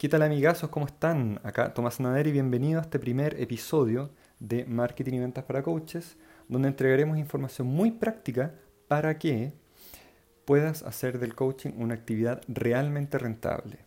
[0.00, 0.70] ¿Qué tal amigazos?
[0.70, 1.40] ¿Cómo están?
[1.42, 4.08] Acá Tomás Nader y bienvenido a este primer episodio
[4.38, 6.16] de Marketing y Ventas para Coaches,
[6.48, 8.54] donde entregaremos información muy práctica
[8.88, 9.52] para que
[10.46, 13.80] puedas hacer del coaching una actividad realmente rentable.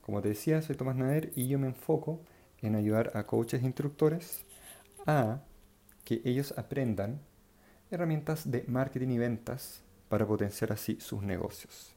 [0.00, 2.24] Como te decía, soy Tomás Nader y yo me enfoco
[2.60, 4.44] en ayudar a coaches e instructores
[5.06, 5.38] a
[6.02, 7.20] que ellos aprendan
[7.92, 11.95] herramientas de marketing y ventas para potenciar así sus negocios.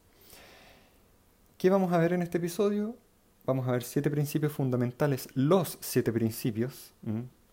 [1.60, 2.96] ¿Qué vamos a ver en este episodio?
[3.44, 6.94] Vamos a ver siete principios fundamentales, los siete principios,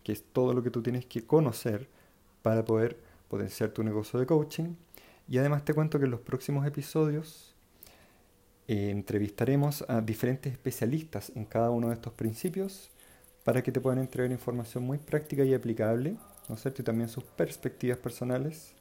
[0.02, 1.90] que es todo lo que tú tienes que conocer
[2.42, 4.76] para poder potenciar tu negocio de coaching.
[5.28, 7.54] Y además te cuento que en los próximos episodios
[8.70, 12.90] eh, entrevistaremos a diferentes especialistas en cada uno de estos principios
[13.44, 16.16] para que te puedan entregar información muy práctica y aplicable,
[16.48, 16.82] ¿no es cierto?
[16.82, 18.74] Y también sus perspectivas personales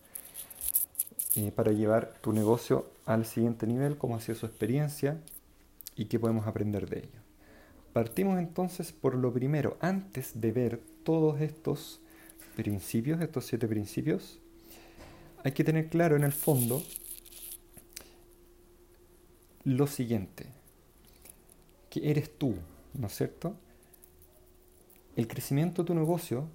[1.36, 5.20] eh, para llevar tu negocio al siguiente nivel, cómo ha sido su experiencia
[5.94, 7.20] y qué podemos aprender de ello.
[7.92, 12.00] Partimos entonces por lo primero, antes de ver todos estos
[12.56, 14.38] principios, estos siete principios,
[15.44, 16.82] hay que tener claro en el fondo
[19.64, 20.46] lo siguiente,
[21.90, 22.54] que eres tú,
[22.94, 23.54] ¿no es cierto?
[25.16, 26.48] El crecimiento de tu negocio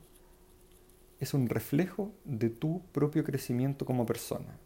[1.20, 4.58] es un reflejo de tu propio crecimiento como persona.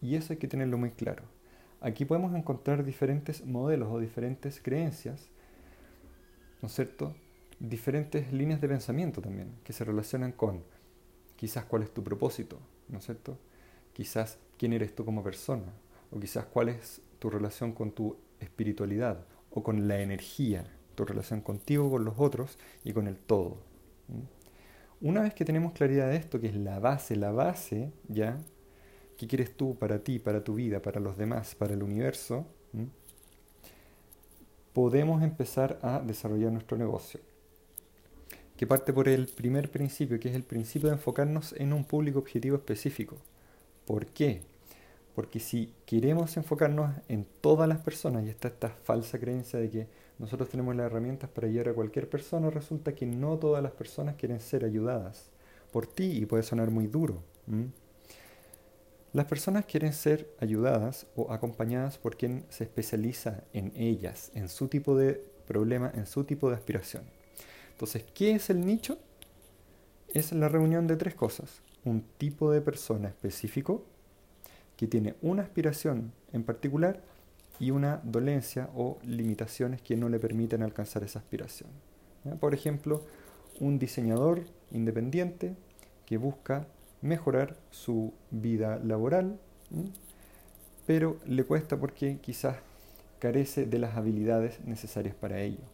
[0.00, 1.24] Y eso hay que tenerlo muy claro.
[1.80, 5.28] Aquí podemos encontrar diferentes modelos o diferentes creencias,
[6.62, 7.14] ¿no es cierto?
[7.60, 10.62] Diferentes líneas de pensamiento también, que se relacionan con
[11.36, 12.58] quizás cuál es tu propósito,
[12.88, 13.38] ¿no es cierto?
[13.92, 15.72] Quizás quién eres tú como persona,
[16.10, 21.40] o quizás cuál es tu relación con tu espiritualidad, o con la energía, tu relación
[21.40, 23.58] contigo, con los otros y con el todo.
[25.00, 28.38] Una vez que tenemos claridad de esto, que es la base, la base, ya,
[29.16, 32.46] ¿Qué quieres tú para ti, para tu vida, para los demás, para el universo?
[34.72, 37.20] Podemos empezar a desarrollar nuestro negocio.
[38.56, 42.18] Que parte por el primer principio, que es el principio de enfocarnos en un público
[42.18, 43.16] objetivo específico.
[43.86, 44.42] ¿Por qué?
[45.14, 49.86] Porque si queremos enfocarnos en todas las personas y está esta falsa creencia de que
[50.18, 54.16] nosotros tenemos las herramientas para ayudar a cualquier persona, resulta que no todas las personas
[54.16, 55.30] quieren ser ayudadas
[55.72, 57.22] por ti y puede sonar muy duro.
[59.12, 64.68] Las personas quieren ser ayudadas o acompañadas por quien se especializa en ellas, en su
[64.68, 67.04] tipo de problema, en su tipo de aspiración.
[67.72, 68.98] Entonces, ¿qué es el nicho?
[70.08, 71.62] Es la reunión de tres cosas.
[71.84, 73.84] Un tipo de persona específico
[74.76, 77.02] que tiene una aspiración en particular
[77.58, 81.70] y una dolencia o limitaciones que no le permiten alcanzar esa aspiración.
[82.40, 83.02] Por ejemplo,
[83.60, 85.54] un diseñador independiente
[86.04, 86.66] que busca
[87.06, 89.38] mejorar su vida laboral,
[90.86, 92.56] pero le cuesta porque quizás
[93.18, 95.64] carece de las habilidades necesarias para ello.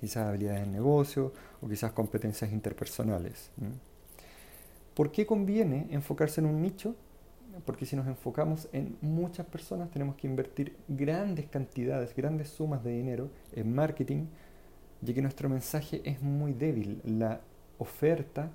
[0.00, 3.50] Quizás habilidades en negocio o quizás competencias interpersonales.
[4.94, 6.94] ¿Por qué conviene enfocarse en un nicho?
[7.64, 12.92] Porque si nos enfocamos en muchas personas tenemos que invertir grandes cantidades, grandes sumas de
[12.92, 14.26] dinero en marketing,
[15.00, 17.00] ya que nuestro mensaje es muy débil.
[17.04, 17.40] La
[17.78, 18.50] oferta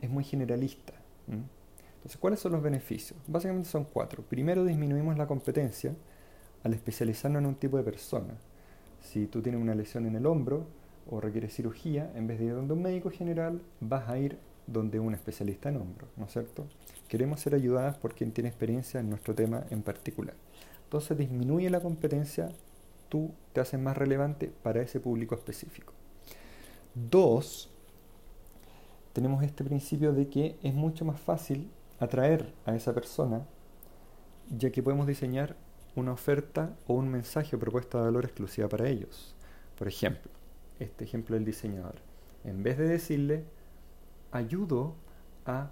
[0.00, 0.94] es muy generalista.
[1.26, 3.18] Entonces, ¿cuáles son los beneficios?
[3.26, 4.22] Básicamente son cuatro.
[4.22, 5.94] Primero, disminuimos la competencia
[6.64, 8.34] al especializarnos en un tipo de persona.
[9.00, 10.66] Si tú tienes una lesión en el hombro
[11.10, 15.00] o requieres cirugía, en vez de ir donde un médico general, vas a ir donde
[15.00, 16.66] un especialista en hombro, ¿no es cierto?
[17.08, 20.34] Queremos ser ayudadas por quien tiene experiencia en nuestro tema en particular.
[20.84, 22.50] Entonces disminuye la competencia,
[23.08, 25.94] tú te haces más relevante para ese público específico.
[26.94, 27.70] Dos,
[29.18, 31.68] tenemos este principio de que es mucho más fácil
[31.98, 33.44] atraer a esa persona,
[34.48, 35.56] ya que podemos diseñar
[35.96, 39.34] una oferta o un mensaje o propuesta de valor exclusiva para ellos.
[39.76, 40.30] Por ejemplo,
[40.78, 41.96] este ejemplo del diseñador.
[42.44, 43.42] En vez de decirle,
[44.30, 44.94] ayudo
[45.46, 45.70] a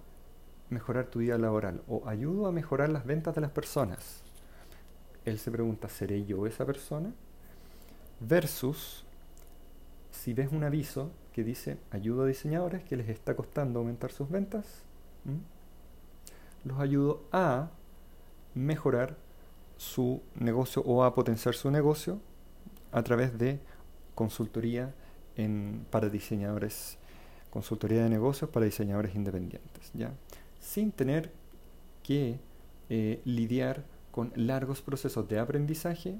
[0.69, 4.25] mejorar tu vida laboral o ayudo a mejorar las ventas de las personas,
[5.25, 7.15] él se pregunta, ¿seré yo esa persona?
[8.19, 9.05] Versus,
[10.11, 14.31] si ves un aviso que dice ayudo a diseñadores que les está costando aumentar sus
[14.31, 14.65] ventas,
[16.65, 17.69] los ayudo a
[18.55, 19.19] mejorar
[19.77, 22.23] su negocio o a potenciar su negocio
[22.91, 23.61] a través de
[24.15, 24.95] consultoría
[25.37, 26.97] en, para diseñadores,
[27.51, 30.15] consultoría de negocios para diseñadores independientes, ¿ya?
[30.59, 31.31] sin tener
[32.03, 32.41] que
[32.89, 36.19] eh, lidiar con largos procesos de aprendizaje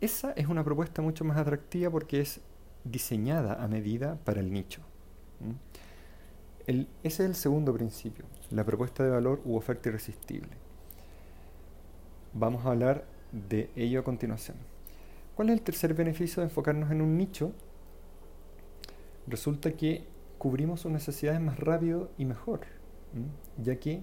[0.00, 2.40] esa es una propuesta mucho más atractiva porque es
[2.84, 4.80] diseñada a medida para el nicho.
[6.66, 10.50] ese es el segundo principio, la propuesta de valor u oferta irresistible.
[12.32, 14.56] Vamos a hablar de ello a continuación.
[15.34, 17.52] ¿Cuál es el tercer beneficio de enfocarnos en un nicho?
[19.26, 20.04] Resulta que
[20.38, 22.60] cubrimos sus necesidades más rápido y mejor,
[23.62, 24.02] ya que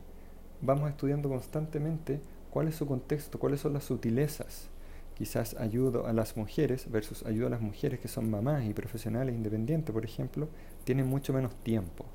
[0.61, 2.19] vamos estudiando constantemente
[2.49, 4.69] cuál es su contexto, cuáles son las sutilezas.
[5.15, 9.33] Quizás ayudo a las mujeres versus ayudo a las mujeres que son mamás y profesionales
[9.33, 10.49] independientes, por ejemplo,
[10.83, 12.05] tienen mucho menos tiempo.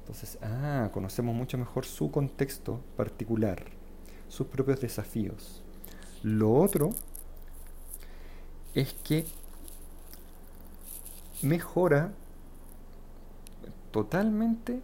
[0.00, 3.64] Entonces, ah, conocemos mucho mejor su contexto particular,
[4.28, 5.62] sus propios desafíos.
[6.22, 6.90] Lo otro
[8.74, 9.26] es que
[11.42, 12.12] mejora
[13.90, 14.80] totalmente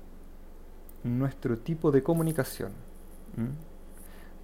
[1.05, 2.73] nuestro tipo de comunicación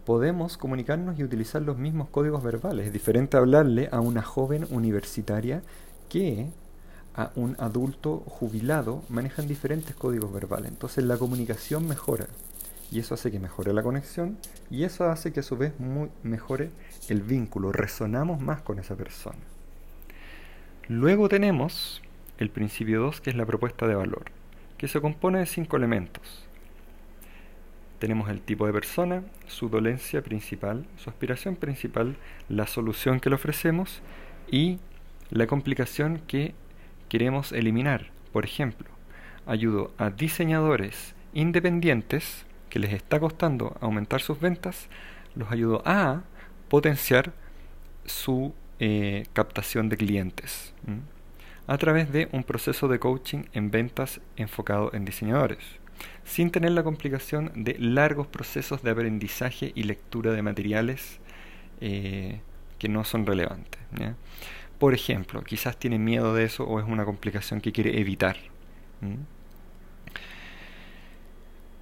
[0.08, 2.86] podemos comunicarnos y utilizar los mismos códigos verbales.
[2.86, 5.60] Es diferente hablarle a una joven universitaria
[6.08, 6.46] que
[7.14, 10.70] a un adulto jubilado manejan diferentes códigos verbales.
[10.70, 12.26] Entonces la comunicación mejora
[12.90, 14.38] y eso hace que mejore la conexión
[14.70, 15.74] y eso hace que a su vez
[16.22, 16.70] mejore
[17.10, 19.36] el vínculo, resonamos más con esa persona.
[20.88, 22.00] Luego tenemos
[22.38, 24.32] el principio 2 que es la propuesta de valor,
[24.78, 26.47] que se compone de cinco elementos.
[27.98, 32.16] Tenemos el tipo de persona, su dolencia principal, su aspiración principal,
[32.48, 34.02] la solución que le ofrecemos
[34.50, 34.78] y
[35.30, 36.54] la complicación que
[37.08, 38.10] queremos eliminar.
[38.32, 38.88] Por ejemplo,
[39.46, 44.88] ayudo a diseñadores independientes que les está costando aumentar sus ventas,
[45.34, 46.22] los ayudo a
[46.68, 47.32] potenciar
[48.04, 50.72] su eh, captación de clientes
[51.66, 55.58] a través de un proceso de coaching en ventas enfocado en diseñadores
[56.24, 61.20] sin tener la complicación de largos procesos de aprendizaje y lectura de materiales
[61.80, 62.40] eh,
[62.78, 63.80] que no son relevantes.
[64.78, 68.36] Por ejemplo, quizás tiene miedo de eso o es una complicación que quiere evitar.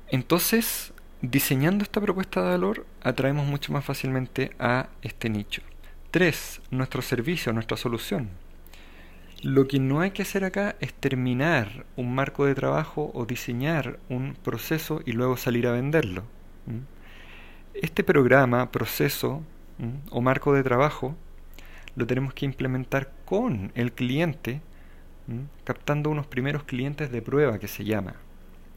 [0.09, 5.63] Entonces, diseñando esta propuesta de valor, atraemos mucho más fácilmente a este nicho.
[6.11, 8.31] Tres, nuestro servicio, nuestra solución.
[9.43, 13.99] Lo que no hay que hacer acá es terminar un marco de trabajo o diseñar
[14.09, 16.25] un proceso y luego salir a venderlo.
[17.75, 19.43] Este programa, proceso
[20.11, 21.15] o marco de trabajo
[21.97, 24.63] lo tenemos que implementar con el cliente,
[25.65, 28.15] captando unos primeros clientes de prueba que se llama,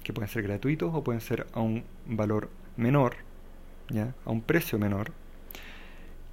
[0.03, 3.15] que pueden ser gratuitos o pueden ser a un valor menor,
[3.89, 4.13] ¿ya?
[4.25, 5.11] a un precio menor,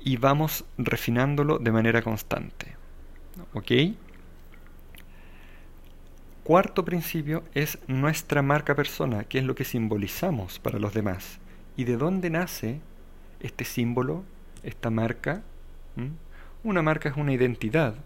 [0.00, 2.76] y vamos refinándolo de manera constante.
[3.52, 3.72] ¿Ok?
[6.46, 11.40] Cuarto principio es nuestra marca persona, que es lo que simbolizamos para los demás.
[11.76, 12.78] ¿Y de dónde nace
[13.40, 14.22] este símbolo,
[14.62, 15.42] esta marca?
[15.96, 16.10] ¿Mm?
[16.62, 17.96] Una marca es una identidad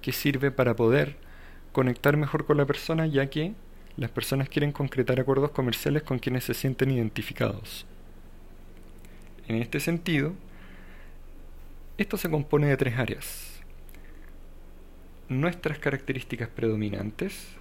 [0.00, 1.18] que sirve para poder
[1.72, 3.52] conectar mejor con la persona, ya que
[3.98, 7.84] las personas quieren concretar acuerdos comerciales con quienes se sienten identificados.
[9.48, 10.32] En este sentido,
[11.98, 13.60] esto se compone de tres áreas.
[15.28, 17.58] Nuestras características predominantes,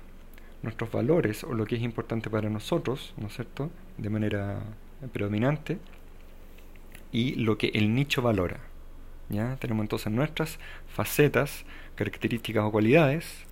[0.63, 4.62] nuestros valores o lo que es importante para nosotros, ¿no es cierto?, de manera
[5.12, 5.80] predominante,
[7.12, 8.60] y lo que el nicho valora.
[9.30, 9.56] ¿ya?
[9.58, 11.66] Tenemos entonces nuestras facetas,
[11.96, 13.46] características o cualidades,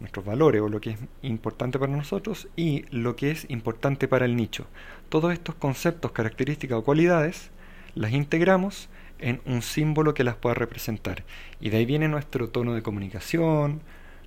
[0.00, 4.24] nuestros valores o lo que es importante para nosotros y lo que es importante para
[4.24, 4.66] el nicho.
[5.08, 7.50] Todos estos conceptos, características o cualidades
[7.94, 11.24] las integramos en un símbolo que las pueda representar.
[11.60, 13.80] Y de ahí viene nuestro tono de comunicación,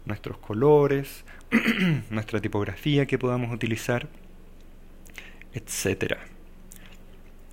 [0.05, 1.25] nuestros colores,
[2.09, 4.07] nuestra tipografía que podamos utilizar,
[5.53, 6.17] etc.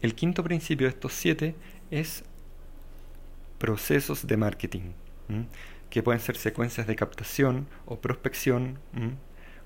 [0.01, 1.55] El quinto principio de estos siete
[1.91, 2.25] es
[3.59, 4.93] procesos de marketing,
[5.91, 8.79] que pueden ser secuencias de captación o prospección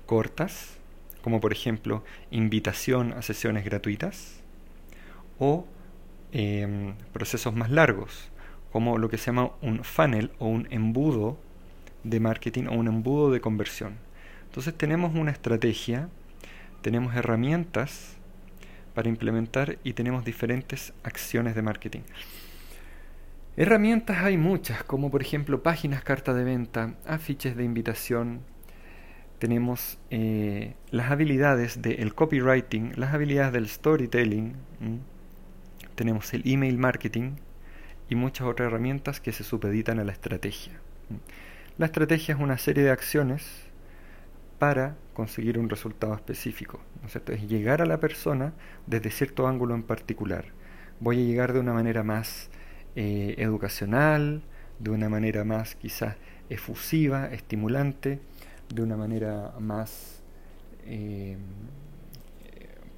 [0.05, 0.77] cortas,
[1.21, 4.41] como por ejemplo invitación a sesiones gratuitas,
[5.39, 5.65] o
[6.31, 8.29] em, procesos más largos,
[8.71, 11.37] como lo que se llama un funnel o un embudo
[12.03, 14.06] de marketing o un embudo de conversión.
[14.47, 16.09] Entonces tenemos una estrategia,
[16.81, 18.17] tenemos herramientas
[18.93, 22.01] para implementar y tenemos diferentes acciones de marketing.
[23.55, 28.41] Herramientas hay muchas, como por ejemplo páginas, carta de venta, afiches de invitación.
[29.39, 34.55] Tenemos eh, las habilidades del copywriting, las habilidades del storytelling.
[35.95, 37.33] Tenemos el email marketing
[38.09, 40.73] y muchas otras herramientas que se supeditan a la estrategia.
[41.77, 43.66] La estrategia es una serie de acciones
[44.59, 46.79] para conseguir un resultado específico.
[47.01, 48.53] ¿no es, es llegar a la persona
[48.85, 50.45] desde cierto ángulo en particular.
[50.99, 52.49] Voy a llegar de una manera más
[52.95, 54.41] eh, educacional,
[54.79, 56.15] de una manera más quizás
[56.49, 58.19] efusiva, estimulante,
[58.73, 60.21] de una manera más,
[60.85, 61.37] eh,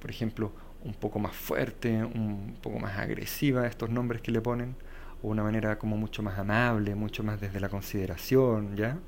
[0.00, 0.52] por ejemplo,
[0.84, 4.76] un poco más fuerte, un poco más agresiva, estos nombres que le ponen,
[5.22, 8.98] o una manera como mucho más amable, mucho más desde la consideración, ¿ya?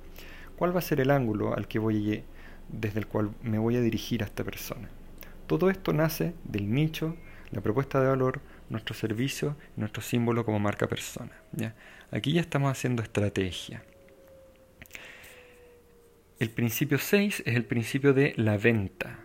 [0.57, 2.23] ¿Cuál va a ser el ángulo al que voy
[2.73, 4.89] desde el cual me voy a dirigir a esta persona?
[5.47, 7.17] Todo esto nace del nicho,
[7.51, 11.33] la propuesta de valor, nuestro servicio, nuestro símbolo como marca persona.
[11.53, 11.75] ¿ya?
[12.11, 13.83] Aquí ya estamos haciendo estrategia.
[16.39, 19.19] El principio 6 es el principio de la venta.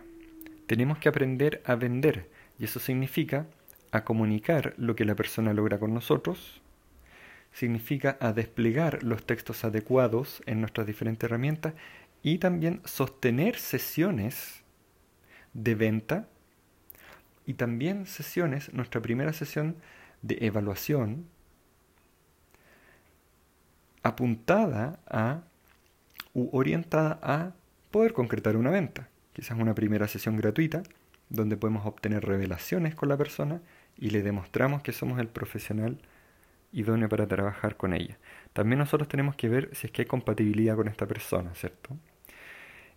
[0.66, 2.28] Tenemos que aprender a vender
[2.58, 3.46] y eso significa
[3.90, 6.60] a comunicar lo que la persona logra con nosotros,
[7.52, 11.74] significa a desplegar los textos adecuados en nuestras diferentes herramientas
[12.34, 14.62] y también sostener sesiones
[15.54, 16.28] de venta
[17.46, 19.76] y también sesiones, nuestra primera sesión
[20.20, 21.26] de evaluación
[24.02, 25.42] apuntada a
[26.34, 27.54] u orientada a
[27.90, 29.08] poder concretar una venta.
[29.32, 30.82] Quizás una primera sesión gratuita
[31.30, 33.62] donde podemos obtener revelaciones con la persona
[33.96, 35.98] y le demostramos que somos el profesional
[36.72, 38.18] idóneo para trabajar con ella.
[38.52, 41.96] También nosotros tenemos que ver si es que hay compatibilidad con esta persona, ¿cierto?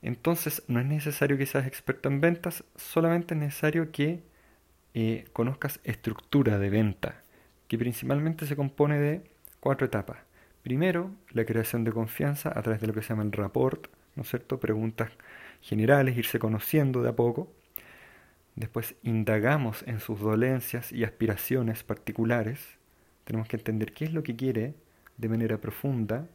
[0.01, 4.23] Entonces no es necesario que seas experto en ventas, solamente es necesario que
[4.93, 7.23] eh, conozcas estructura de venta,
[7.67, 9.21] que principalmente se compone de
[9.59, 10.17] cuatro etapas.
[10.63, 14.23] Primero, la creación de confianza a través de lo que se llama el rapport, ¿no
[14.23, 14.59] es cierto?
[14.59, 15.11] Preguntas
[15.61, 17.51] generales, irse conociendo de a poco.
[18.55, 22.77] Después indagamos en sus dolencias y aspiraciones particulares.
[23.23, 24.75] Tenemos que entender qué es lo que quiere
[25.17, 26.27] de manera profunda,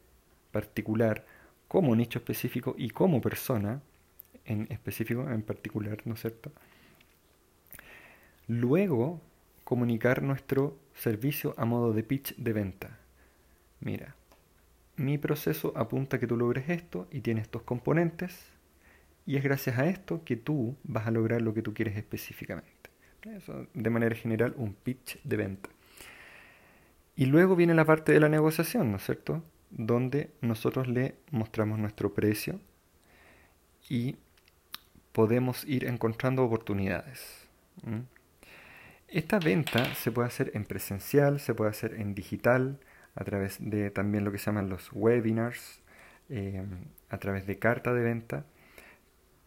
[0.51, 1.27] particular,
[1.69, 3.83] como nicho específico y como persona
[4.45, 6.53] en específico, en particular, ¿no es cierto?
[8.47, 9.21] Luego,
[9.65, 12.99] comunicar nuestro servicio a modo de pitch de venta.
[13.81, 14.15] Mira,
[14.97, 18.47] mi proceso apunta a que tú logres esto y tiene estos componentes
[19.27, 22.71] y es gracias a esto que tú vas a lograr lo que tú quieres específicamente.
[23.23, 25.69] Eso, de manera general, un pitch de venta.
[27.17, 29.43] Y luego viene la parte de la negociación, ¿no es cierto?
[29.71, 32.61] Donde nosotros le mostramos nuestro precio
[33.89, 34.17] y
[35.13, 37.49] podemos ir encontrando oportunidades.
[39.09, 42.79] Esta venta se puede hacer en presencial, se puede hacer en digital,
[43.15, 45.81] a través de también lo que se llaman los webinars,
[46.29, 46.65] eh,
[47.09, 48.45] a través de carta de venta,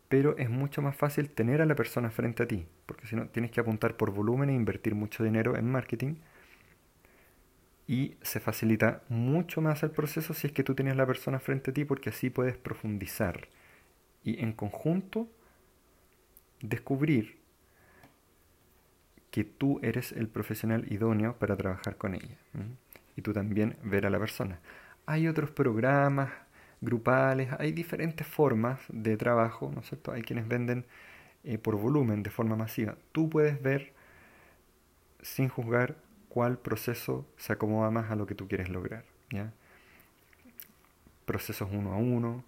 [0.08, 3.28] pero es mucho más fácil tener a la persona frente a ti, porque si no
[3.28, 6.16] tienes que apuntar por volumen e invertir mucho dinero en marketing
[7.90, 11.72] y se facilita mucho más el proceso si es que tú tienes la persona frente
[11.72, 13.48] a ti porque así puedes profundizar
[14.24, 15.28] y en conjunto
[16.62, 17.40] descubrir
[19.32, 22.38] que tú eres el profesional idóneo para trabajar con ella
[23.16, 24.60] y tú también ver a la persona.
[25.08, 26.30] Hay otros programas
[26.82, 30.12] grupales, hay diferentes formas de trabajo, ¿no es cierto?
[30.12, 30.86] Hay quienes venden
[31.44, 32.98] eh, por volumen de forma masiva.
[33.14, 33.94] Tú puedes ver
[35.24, 35.96] sin juzgar
[36.30, 39.04] cuál proceso se acomoda más a lo que tú quieres lograr.
[39.32, 39.52] ¿ya?
[41.26, 42.44] Procesos uno a uno,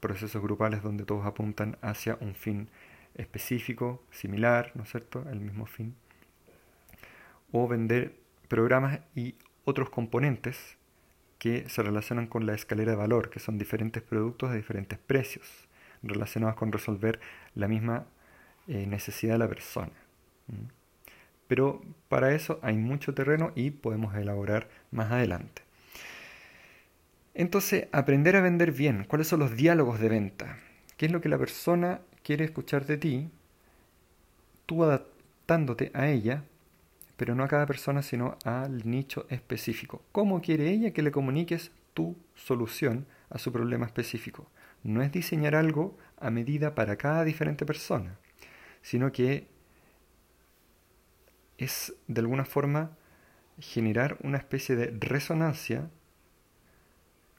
[0.00, 2.68] procesos grupales donde todos apuntan hacia un fin
[3.14, 5.24] específico, similar, ¿no es cierto?
[5.30, 5.94] El mismo fin.
[7.52, 8.14] O vender
[8.48, 10.76] programas y otros componentes
[11.38, 15.68] que se relacionan con la escalera de valor, que son diferentes productos de diferentes precios,
[16.02, 17.20] relacionados con resolver
[17.54, 18.06] la misma
[18.66, 19.92] eh, necesidad de la persona.
[21.46, 25.62] Pero para eso hay mucho terreno y podemos elaborar más adelante.
[27.34, 29.04] Entonces, aprender a vender bien.
[29.04, 30.58] ¿Cuáles son los diálogos de venta?
[30.96, 33.30] ¿Qué es lo que la persona quiere escuchar de ti?
[34.66, 36.44] Tú adaptándote a ella
[37.16, 40.02] pero no a cada persona, sino al nicho específico.
[40.12, 44.48] ¿Cómo quiere ella que le comuniques tu solución a su problema específico?
[44.82, 48.18] No es diseñar algo a medida para cada diferente persona,
[48.82, 49.46] sino que
[51.58, 52.96] es de alguna forma
[53.58, 55.90] generar una especie de resonancia,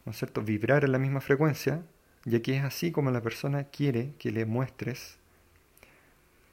[0.05, 0.41] ¿no es cierto?
[0.41, 1.83] Vibrar en la misma frecuencia,
[2.23, 5.17] ya que es así como la persona quiere que le muestres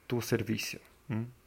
[0.07, 0.79] tu servicio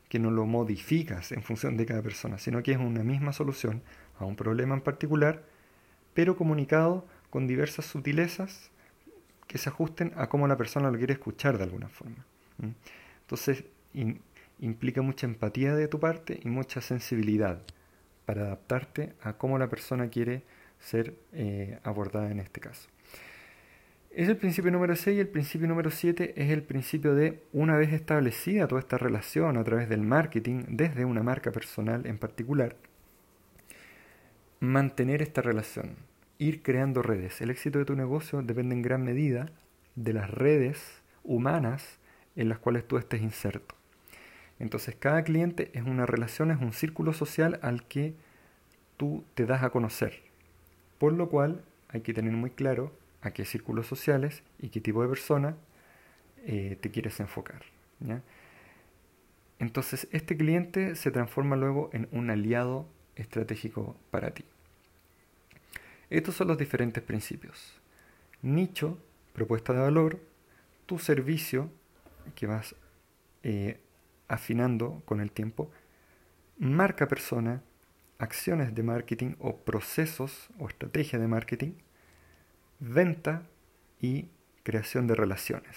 [0.08, 3.82] que no lo modificas en función de cada persona, sino que es una misma solución
[4.18, 5.42] a un problema en particular,
[6.14, 8.70] pero comunicado con diversas sutilezas
[9.46, 12.25] que se ajusten a cómo la persona lo quiere escuchar de alguna forma.
[13.23, 13.64] Entonces,
[14.58, 17.62] implica mucha empatía de tu parte y mucha sensibilidad
[18.25, 20.42] para adaptarte a cómo la persona quiere
[20.78, 22.88] ser eh, abordada en este caso.
[24.10, 27.76] Es el principio número 6 y el principio número 7 es el principio de una
[27.76, 32.76] vez establecida toda esta relación a través del marketing, desde una marca personal en particular,
[34.58, 35.96] mantener esta relación,
[36.38, 37.42] ir creando redes.
[37.42, 39.50] El éxito de tu negocio depende en gran medida
[39.96, 41.98] de las redes humanas
[42.36, 43.75] en las cuales tú estés inserto.
[44.58, 48.14] Entonces cada cliente es una relación, es un círculo social al que
[48.96, 50.22] tú te das a conocer.
[50.98, 55.02] Por lo cual hay que tener muy claro a qué círculos sociales y qué tipo
[55.02, 55.56] de persona
[56.46, 57.62] eh, te quieres enfocar.
[59.58, 62.86] Entonces este cliente se transforma luego en un aliado
[63.16, 64.44] estratégico para ti.
[66.08, 67.80] Estos son los diferentes principios.
[68.42, 68.98] Nicho,
[69.32, 70.20] propuesta de valor,
[70.86, 71.68] tu servicio
[72.36, 72.76] que vas
[73.42, 73.80] eh,
[74.28, 75.71] afinando con el tiempo,
[76.59, 77.62] marca persona,
[78.18, 81.73] acciones de marketing o procesos o estrategia de marketing,
[82.80, 83.42] venta
[84.00, 84.28] y
[84.62, 85.76] creación de relaciones.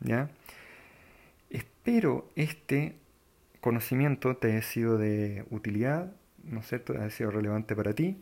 [0.00, 0.30] ¿ya?
[1.50, 2.96] Espero este
[3.60, 6.94] conocimiento te haya sido de utilidad, ¿no es cierto?
[7.00, 8.18] Ha sido relevante para ti.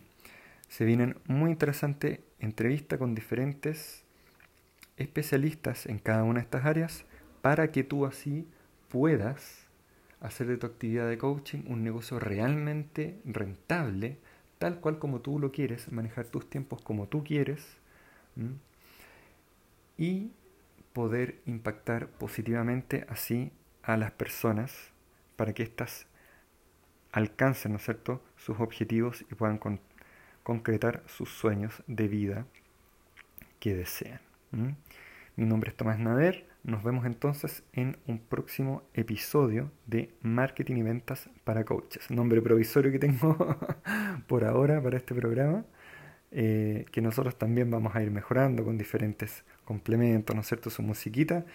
[0.69, 4.05] Se vienen muy interesantes entrevistas con diferentes
[4.97, 7.05] especialistas en cada una de estas áreas
[7.41, 8.47] para que tú así
[8.89, 9.62] puedas
[10.23, 14.19] hacer de tu actividad de coaching un negocio realmente rentable,
[14.59, 17.77] tal cual como tú lo quieres, manejar tus tiempos como tú quieres
[19.99, 20.31] y
[20.93, 23.51] poder impactar positivamente así
[23.83, 24.93] a las personas
[25.37, 26.07] para que éstas
[27.11, 29.59] alcancen, ¿no es cierto?, sus objetivos y puedan
[30.43, 32.47] concretar sus sueños de vida
[33.59, 34.21] que desean.
[35.35, 36.47] Mi nombre es Tomás Nader.
[36.63, 42.11] Nos vemos entonces en un próximo episodio de Marketing y Ventas para Coaches.
[42.11, 43.57] Nombre provisorio que tengo
[44.27, 45.65] por ahora para este programa.
[46.33, 50.69] Eh, que nosotros también vamos a ir mejorando con diferentes complementos, ¿no es cierto?
[50.69, 51.47] Su musiquita.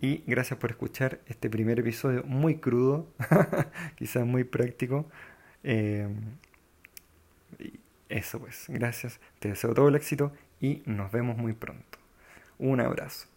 [0.00, 3.06] Y gracias por escuchar este primer episodio muy crudo,
[3.94, 5.08] quizás muy práctico.
[5.62, 6.08] Eh,
[8.08, 9.20] eso pues, gracias.
[9.38, 11.99] Te deseo todo el éxito y nos vemos muy pronto.
[12.60, 13.29] Un abrazo.